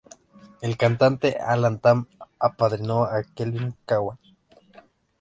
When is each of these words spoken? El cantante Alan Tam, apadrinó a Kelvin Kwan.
El 0.61 0.77
cantante 0.77 1.35
Alan 1.37 1.77
Tam, 1.77 2.07
apadrinó 2.39 3.03
a 3.03 3.21
Kelvin 3.23 3.75
Kwan. 3.85 4.17